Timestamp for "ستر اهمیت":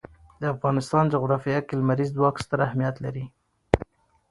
2.43-2.95